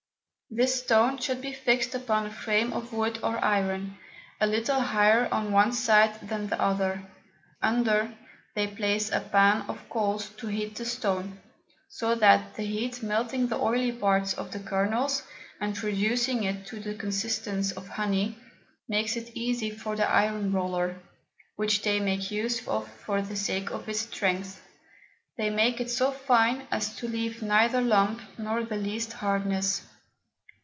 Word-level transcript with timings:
This 0.53 0.81
Stone 0.83 1.19
should 1.19 1.39
be 1.39 1.53
fix'd 1.53 1.95
upon 1.95 2.25
a 2.25 2.29
Frame 2.29 2.73
of 2.73 2.91
Wood 2.91 3.19
or 3.23 3.41
Iron, 3.41 3.97
a 4.41 4.45
little 4.45 4.81
higher 4.81 5.29
on 5.33 5.53
one 5.53 5.71
side 5.71 6.27
than 6.27 6.47
the 6.47 6.59
other: 6.61 7.03
Under, 7.61 8.13
they 8.53 8.67
place 8.67 9.09
a 9.13 9.21
Pan 9.21 9.61
of 9.69 9.87
Coals 9.89 10.27
to 10.31 10.47
heat 10.47 10.75
the 10.75 10.83
Stone, 10.83 11.39
so 11.87 12.15
that 12.15 12.55
the 12.55 12.65
Heat 12.65 13.01
melting 13.01 13.47
the 13.47 13.55
oily 13.61 13.93
Parts 13.93 14.33
of 14.33 14.51
the 14.51 14.59
Kernels, 14.59 15.23
and 15.61 15.81
reducing 15.81 16.43
it 16.43 16.65
to 16.65 16.81
the 16.81 16.95
Consistence 16.95 17.71
of 17.71 17.87
Honey, 17.87 18.37
makes 18.89 19.15
it 19.15 19.31
easy 19.33 19.69
for 19.69 19.95
the 19.95 20.09
Iron 20.09 20.51
Roller, 20.51 20.97
which 21.55 21.81
they 21.81 22.01
make 22.01 22.29
use 22.29 22.67
of 22.67 22.89
for 22.91 23.21
the 23.21 23.37
sake 23.37 23.71
of 23.71 23.87
its 23.87 24.01
Strength, 24.01 24.61
to 25.39 25.49
make 25.49 25.79
it 25.79 25.89
so 25.89 26.11
fine 26.11 26.67
as 26.69 26.93
to 26.97 27.07
leave 27.07 27.41
neither 27.41 27.79
Lump, 27.79 28.19
nor 28.37 28.65
the 28.65 28.75
least 28.75 29.13
Hardness. 29.13 29.83